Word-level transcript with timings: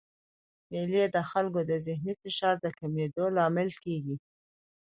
مېلې 0.69 1.03
د 1.15 1.17
خلکو 1.29 1.59
د 1.69 1.71
ذهني 1.87 2.13
فشار 2.21 2.55
د 2.63 2.67
کمېدو 2.79 3.25
لامل 3.35 3.69
کېږي. 3.83 4.15